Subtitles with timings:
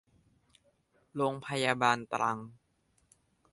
[1.15, 2.37] โรงพยาบาลตรัง